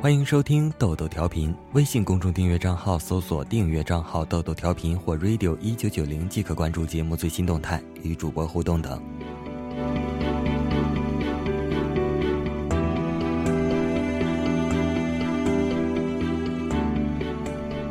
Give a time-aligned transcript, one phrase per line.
[0.00, 9.02] 欢迎收听豆豆调频，微信公众订阅账号搜索订阅账号“豆豆调频”或 “radio 一九九零”即可关注节目最新动态，与主播互动等。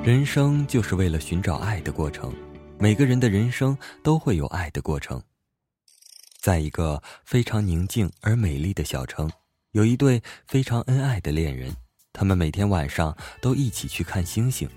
[0.01, 2.33] 人生就是为了寻找爱的过程，
[2.79, 5.21] 每个人的人生都会有爱的过程。
[6.39, 9.29] 在一个非常宁静而美丽的小城，
[9.73, 11.75] 有一对非常恩爱的恋人。
[12.13, 14.67] 他们每天晚上都一起去看星星，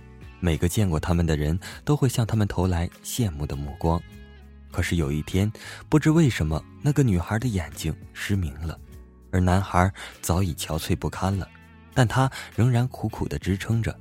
[0.41, 4.01] 每个见过他们的人都会向他们投来羡慕的目光。
[4.71, 5.51] 可是有一天，
[5.89, 8.79] 不知为什么，那个女孩的眼睛失明了，
[9.33, 11.49] 而男孩早已憔悴不堪了，
[11.95, 13.99] 但他仍然苦苦地支撑着。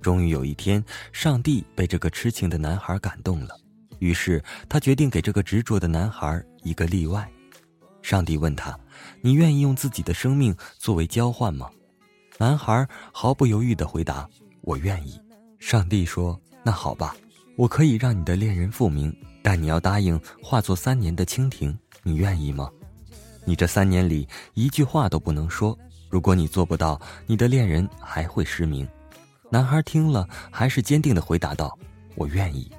[0.00, 0.82] 终于有一天，
[1.12, 3.54] 上帝被这个痴情的男孩感动了，
[3.98, 7.30] 于是他决定给这个执着的男孩一个例外。
[8.02, 8.76] 上帝问他
[9.20, 11.68] ：“你愿意用自己的生命作为交换吗？”
[12.40, 14.26] 男孩毫不犹豫地回答
[14.64, 15.20] ：“我愿意。”
[15.60, 17.14] 上帝说：“那好吧，
[17.54, 21.78] 我可以让你的恋人复明，但你要答应化作三年的蜻蜓。
[22.02, 22.70] 你愿意吗？
[23.44, 25.78] 你这三年里一句话都不能说。
[26.08, 28.88] 如果你做不到，你的恋人还会失明。”
[29.52, 31.78] 男孩听了，还是坚定地回答道
[32.16, 32.72] ：“我愿意。”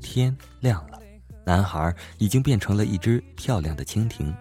[0.00, 0.98] 天亮了，
[1.44, 4.34] 男孩已经变成了一只漂亮的蜻蜓。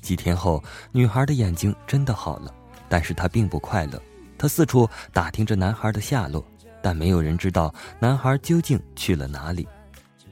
[0.00, 2.52] 几天后，女孩的眼睛真的好了。
[2.92, 4.02] 但是他并不快乐，
[4.36, 6.46] 他四处打听着男孩的下落，
[6.82, 9.66] 但没有人知道男孩究竟去了哪里。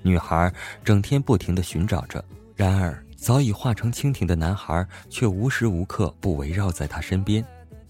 [0.02, 0.52] 女孩
[0.84, 2.22] 整天不停地寻找着，
[2.54, 7.42] 然而早已化成蜻蜓的男孩却无时无刻不围绕在她身边。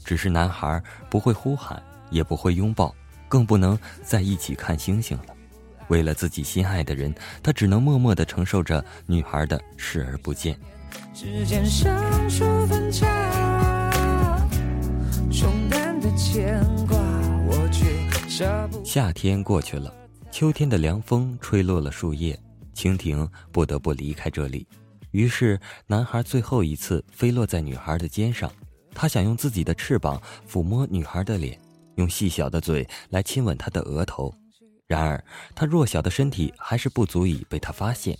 [0.05, 2.95] 只是男孩不会呼喊，也不会拥抱，
[3.29, 5.35] 更不能在一起看星星了。
[5.89, 10.57] 为了自己心爱的人，他只能默默地承受着女孩的视而不见。
[11.13, 12.89] 指尖上数分
[16.21, 16.99] 牵挂，
[17.49, 17.87] 我却
[18.85, 19.93] 夏天过去了，
[20.31, 22.39] 秋天的凉风吹落了树叶，
[22.75, 24.67] 蜻蜓不得不离开这里。
[25.13, 28.53] 于是，男孩最后一次飞落在女孩的肩上，
[28.95, 31.59] 他想用自己的翅膀抚摸女孩的脸，
[31.95, 34.33] 用细小的嘴来亲吻她的额头。
[34.87, 38.17] 然而，他弱小的身体还是不足以被他发现。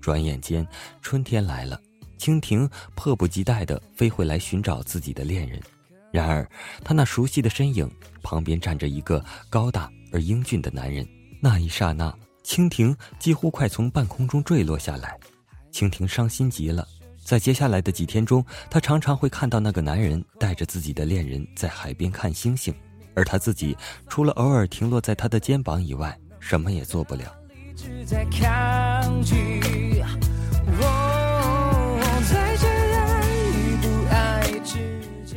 [0.00, 0.66] 转眼间，
[1.00, 1.80] 春天来了，
[2.18, 5.62] 蜻蜓迫不及待地飞回来寻找自己的恋人。
[6.12, 6.48] 然而，
[6.84, 7.90] 他那熟悉的身影
[8.22, 11.06] 旁边站着一个高大而英俊的男人。
[11.40, 12.12] 那一刹那，
[12.44, 15.18] 蜻蜓几乎快从半空中坠落下来。
[15.72, 16.86] 蜻蜓伤心极了。
[17.22, 22.74] 在接下来的几天中，他常常会看到那个男人带着自己的恋人在海边看星星，
[23.14, 23.76] 而他自己
[24.08, 27.32] 除了偶尔停落在他的肩膀以外，什么也做不了。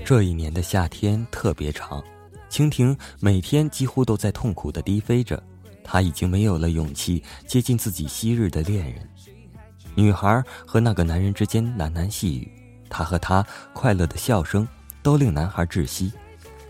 [0.05, 2.03] 这一年的夏天特别长，
[2.49, 5.41] 蜻蜓每天几乎都在痛苦地低飞着。
[5.81, 9.09] 他已经没有了勇气接近自己昔日的恋人。
[9.95, 12.51] 女孩和那个男人之间喃喃细语，
[12.89, 14.67] 他和她快乐的笑声
[15.01, 16.11] 都令男孩窒息。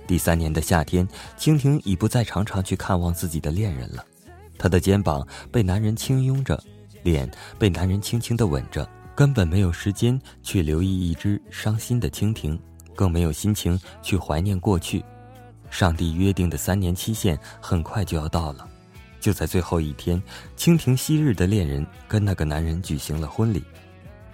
[0.05, 4.05] 第三年的夏天，蜻蜓已不再常常去看望自己的恋人了。
[4.59, 6.61] 他的肩膀被男人轻拥着，
[7.01, 12.59] 脸被男人轻轻地吻着，根本没有时间去留意一只伤心的蜻蜓。
[12.95, 15.03] 更没有心情去怀念过去，
[15.69, 18.67] 上帝约定的三年期限很快就要到了。
[19.19, 20.21] 就在最后一天，
[20.57, 23.63] 蜻蜓昔日的恋人跟那个男人举行了婚礼。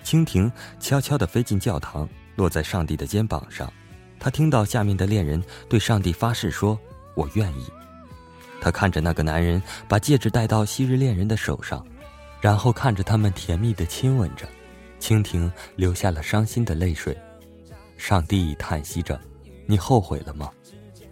[0.04, 3.72] 蜻蜓悄悄地飞进教堂，落在上帝的肩膀上。
[4.20, 6.78] 他听到下面的恋人对上帝发誓说
[7.16, 7.66] ：“我愿意。”
[8.60, 11.86] 他看着那个男人把戒指戴到昔日恋人的手上，
[12.42, 14.46] 然后看着他们甜蜜地亲吻着，
[15.00, 17.16] 蜻蜓流下了伤心的泪水。
[18.00, 19.20] 上帝叹息着
[19.68, 20.50] ：“你后悔了吗？”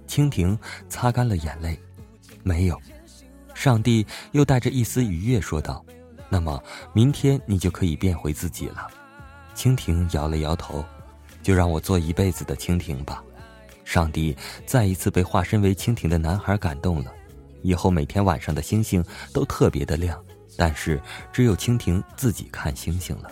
[0.07, 1.77] 蜻蜓擦干了眼泪
[2.41, 2.81] ，“没有。”
[3.53, 5.85] 上帝又带着一丝愉悦说道
[6.29, 8.87] ：“那么明天你就可以变回自己了。”
[9.53, 10.83] 蜻蜓摇了摇头
[11.43, 13.21] ：“就让我做一辈子的蜻蜓吧。”
[13.83, 14.35] 上帝
[14.65, 17.11] 再一次被化身为蜻蜓的男孩感动了，
[17.63, 19.03] 以后每天晚上的星星
[19.33, 20.23] 都特别的亮，
[20.55, 21.01] 但是
[21.33, 23.31] 只有蜻蜓自己看星星了。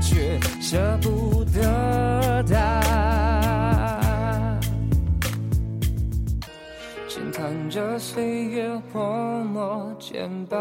[0.00, 2.80] 却舍不得他，
[7.08, 10.56] 轻叹着岁月泼墨间白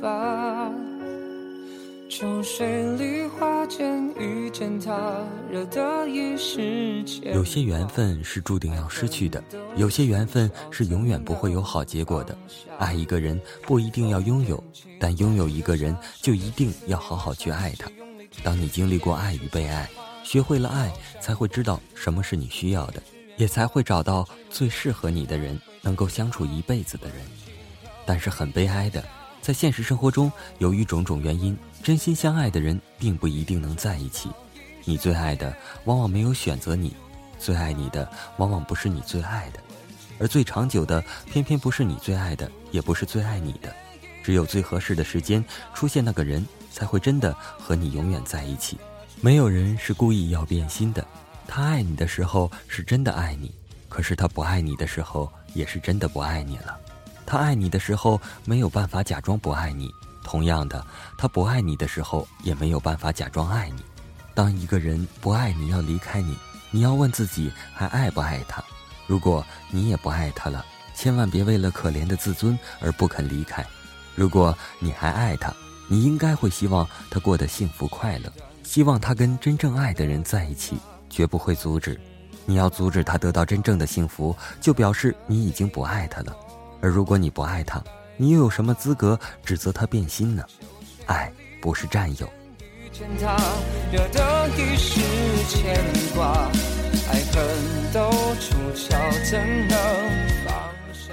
[0.00, 0.70] 发。
[2.08, 9.42] 秋水梨花间遇见他，惹得一时牵有些缘分是注定要失去的，
[9.76, 12.36] 有些缘分是永远不会有好结果的。
[12.78, 14.62] 爱一个人不一定要拥有，
[15.00, 17.90] 但拥有一个人就一定要好好去爱他。
[18.42, 19.88] 当你经历过爱与被爱，
[20.24, 23.02] 学会了爱，才会知道什么是你需要的。
[23.38, 27.16] 也才会找到最适合你的人，能够相处一辈子的人。
[28.04, 29.02] 但是很悲哀的，
[29.40, 34.28] 在现实生活中，由于种种原因，真心相爱的人并不一定能在一起。
[34.84, 35.52] 你最爱的
[35.86, 36.94] 往往没有选择你，
[37.38, 39.58] 最爱你的往往不是你最爱的，
[40.18, 43.74] 而最长久的偏偏不是你最爱的，也不是最爱你的。
[44.22, 45.42] 只有最合适的时间
[45.74, 48.78] 出现，那个人才会真的和你永远在一起。
[49.20, 51.06] 没有人是故意要变心的，
[51.46, 53.54] 他爱你的时候是真的爱你，
[53.88, 56.76] 可是他不爱你的时候也是真的不爱你了。
[57.24, 59.90] 他爱你的时候没有办法假装不爱你，
[60.24, 60.84] 同样的，
[61.16, 63.82] 他不爱你的时候也没有办法假装爱你。
[64.34, 66.36] 当一个人不爱你要离开你，
[66.70, 68.62] 你要问自己还爱不爱他？
[69.06, 70.64] 如果你也不爱他了，
[70.94, 73.64] 千万别为了可怜的自尊而不肯离开。
[74.14, 75.54] 如果你还爱他，
[75.88, 78.32] 你应该会希望他过得幸福快乐，
[78.62, 80.76] 希望他跟真正爱的人在一起，
[81.10, 82.00] 绝不会阻止。
[82.46, 86.34] 你要阻止他得到真正的幸福，就表示你已经不爱他了。
[86.80, 87.82] 而如果你不爱他，
[88.16, 90.42] 你又有什么资格指责他变心呢？
[91.06, 91.30] 爱
[91.60, 92.28] 不是占有。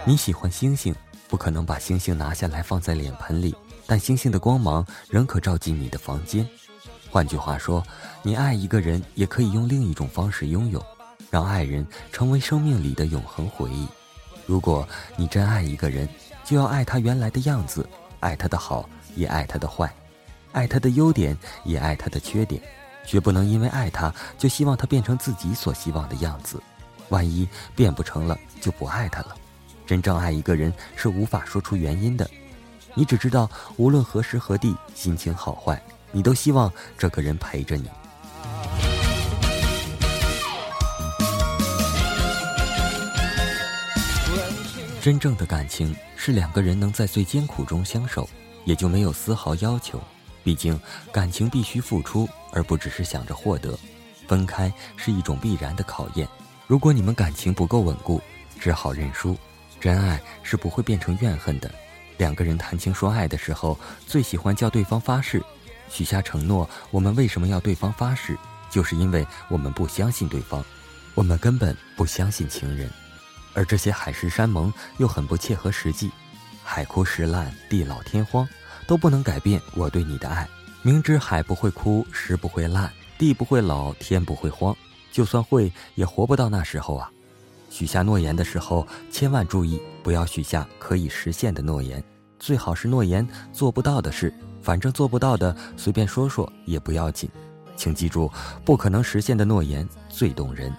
[0.05, 0.95] 你喜欢星星。
[1.27, 3.55] 不可能把星星拿下来放在脸盆里，
[3.89, 6.47] 但星星的光芒仍可照进你的房间。
[7.09, 7.83] 换句话说，
[8.21, 10.79] 你爱一个人也可以用另一种方式拥有，
[11.31, 13.87] 让爱人成为生命里的永恒回忆。
[14.45, 16.07] 如果你真爱一个人，
[16.43, 17.89] 就要爱他原来的样子，
[18.19, 19.91] 爱他的好，也爱他的坏，
[20.51, 22.61] 爱他的优点，也爱他的缺点，
[23.07, 26.61] 绝不能因为爱他就希望他变成自己所希望的样子。
[27.09, 29.35] 万一变不成了，就不爱他了。
[29.87, 32.29] 真正爱一个人是无法说出原因的，
[32.99, 35.81] 你只知道无论何时何地，心情好坏，
[36.11, 37.89] 你都希望这个人陪着你。
[44.99, 48.29] 真正的感情是两个人能在最艰苦中相守，
[48.65, 49.97] 也就没有丝毫要求。
[50.43, 50.77] 毕竟
[51.09, 53.79] 感情必须付出，而不只是想着获得。
[54.27, 56.27] 分开是一种必然的考验。
[56.67, 58.19] 如果你们感情不够稳固，
[58.59, 59.37] 只好认输。
[59.79, 61.71] 真爱是不会变成怨恨的。
[62.19, 65.41] 两个人谈情说爱的时候，最喜欢叫对方发誓，
[65.89, 66.69] 许下承诺。
[66.91, 68.37] 我们为什么要对方发誓？
[68.69, 70.63] 就是因为我们不相信对方，
[71.15, 72.89] 我们根本不相信情人。
[73.53, 76.11] 而这些海誓山盟又很不切合实际。
[76.61, 78.47] 海枯石烂，地老天荒，
[78.85, 80.45] 都不能改变我对你的爱。
[80.81, 84.75] 明知海不会枯，石不会烂，地不会老，天不会荒，
[85.09, 87.09] 就算会，也活不到那时候啊。
[87.69, 92.03] 许下诺言的时候，千万注意不要许下可以实现的诺言，
[92.39, 94.33] 最好是诺言做不到的事。
[94.61, 97.29] 反正做不到的，随便说说也不要紧。
[97.77, 98.29] 请记住，
[98.65, 100.73] 不可能实现的诺言最动人。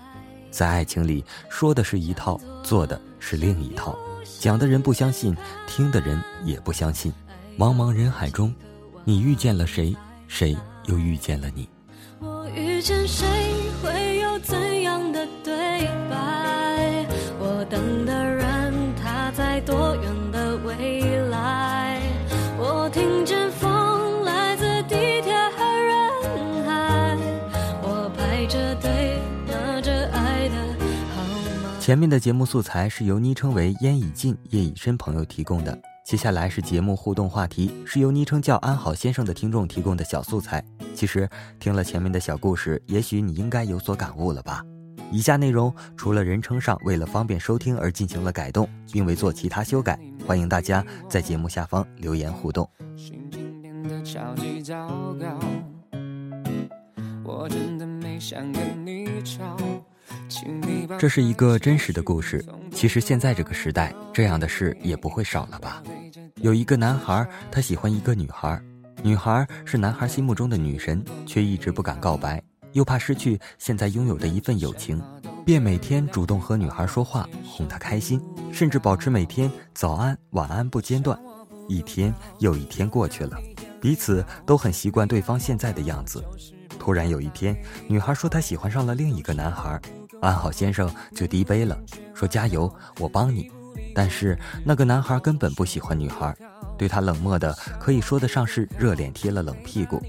[0.51, 3.99] 在爱情里，说的是一套，做的是另一套。
[4.39, 5.35] 讲的人不相信，
[5.67, 7.13] 听的人也不相信。
[7.57, 8.55] 茫茫人海中，
[9.05, 9.97] 你遇见了谁？
[10.29, 11.69] 谁又遇见了你？
[12.21, 13.27] 我遇见谁
[13.83, 14.20] 会
[31.91, 40.65] 前面的节目素材是由昵称为烟已尽夜已深朋友提供的，接下来是节目互动话题，是由昵称叫安好先生的听众提供的小素材。
[40.95, 41.29] 其实
[41.59, 44.65] 听了前面的小故事，也许你应该有所感悟了吧。
[45.11, 52.71] 以下内容除了人称上为了方便收听而进行了改动，并未做其他修改，欢迎大家在节目下方留言互动。
[57.25, 59.57] 我真的没想跟你吵
[60.99, 65.83] 这是一个真实的故事，其实现在这个时代，这样的事也不会少了吧？
[66.37, 68.61] 有一个男孩，他喜欢一个女孩，
[69.03, 72.43] 女孩是男孩心目中的女神，却一直不敢告白。
[72.73, 75.03] 又怕失去现在拥有的一份友情，
[75.45, 78.21] 便每天主动和女孩说话，哄她开心，
[78.53, 81.19] 甚至保持每天早安晚安不间断。
[81.69, 83.37] 一天又一天过去了，
[83.81, 86.25] 彼此都很习惯对方现在的样子。
[86.81, 87.55] 突然有一天，
[87.87, 89.79] 女孩说她喜欢上了另一个男孩，
[90.23, 91.79] 安好先生就低杯了，
[92.15, 93.53] 说加油，我帮你。
[93.95, 96.35] 但是那个男孩根本不喜欢女孩，
[96.79, 100.03] 对她冷漠的可以说得上是热脸贴了冷屁股。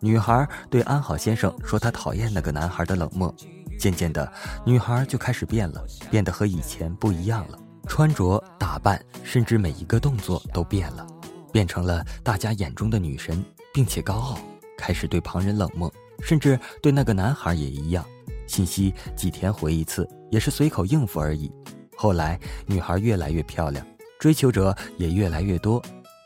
[0.00, 3.34] 女孩对安好先生说：“她讨厌那个男孩的冷漠。”
[3.80, 4.30] 渐渐的，
[4.66, 7.58] 女孩就开始变了，变得和以前不一样了。
[7.86, 11.06] 穿着、打扮，甚至每一个动作都变了，
[11.50, 13.42] 变成了大家眼中的女神，
[13.72, 14.38] 并且高傲，
[14.76, 15.90] 开始对旁人冷漠，
[16.22, 18.04] 甚至对那个男孩也一样。
[18.46, 21.52] 信息几天回一次，也是随口应付而已。
[21.96, 23.86] 后来女孩越来越漂亮，
[24.18, 25.82] 追求者也越来越多。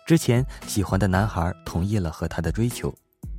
[0.07, 2.95] 之前喜欢的男孩同意了和她的追求，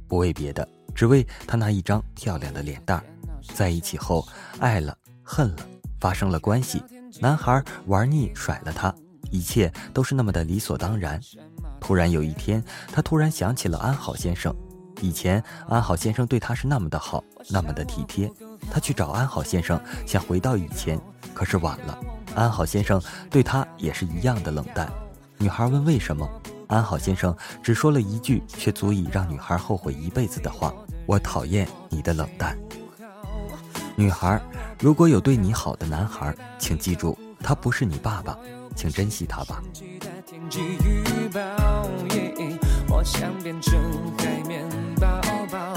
[0.07, 3.03] 不为别的，只为她那一张漂亮的脸蛋。
[3.53, 4.27] 在一起后，
[4.59, 5.57] 爱了，恨了，
[5.99, 6.81] 发生了关系。
[7.19, 8.93] 男孩玩腻，甩了她，
[9.31, 11.19] 一切都是那么的理所当然。
[11.79, 14.55] 突然有一天，他突然想起了安好先生。
[15.03, 18.31] 以前安好先生对他是那么的好，那么的体贴。
[18.71, 20.97] 他去找安好先生，想回到以前，
[21.33, 21.99] 可是晚了。
[22.33, 24.89] 安好先生对他也是一样的冷淡。
[25.37, 26.25] 女孩问为什么，
[26.69, 30.73] 安好先生只说了一句，却足以让女孩后悔一辈子的话
[31.05, 32.57] ：“我讨厌你的冷淡。”
[33.97, 34.41] 女孩，
[34.79, 38.37] 如果有对你好的男孩，请记住，他不是你爸爸，
[38.73, 39.61] 请珍惜他吧。
[43.03, 43.77] 想变成
[44.17, 45.73] 海绵宝宝，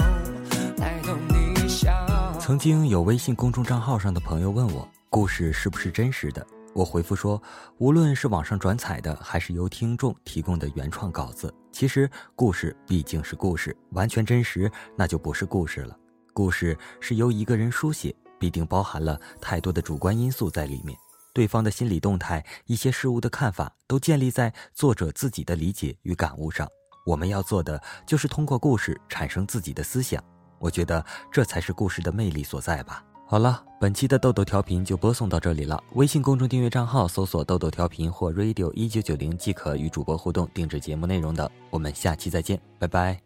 [0.77, 1.91] 来逗你笑
[2.39, 6.45] 曾经有微信公众账号上的朋友问我，故事是不是真实的？
[6.73, 7.41] 我回复说，
[7.79, 15.97] 无论是网上转采的，还是由听众提供的原创稿子，其实故事毕竟是故事，完全真实那就不是故事了。
[16.33, 20.97] 故事是由一个人书写，必定包含了太多的主观因素在里面。
[21.33, 26.67] 对方的心理动态、一些事物的看法，都建立在作者自己的理解与感悟上。
[27.07, 30.21] 我们要做的就是通过故事产生自己的思想。
[30.59, 33.01] 我觉得这才是故事的魅力所在吧。
[33.25, 35.81] 好了，本期的豆豆调频就播送到这里了。
[35.93, 41.49] 微信公众订阅账号搜索“豆豆调频”或 “radio 一九九零”即可与主播互动、定制节目内容的。
[41.69, 43.19] 我们下期再见，拜拜。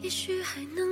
[0.00, 0.91] 也许还能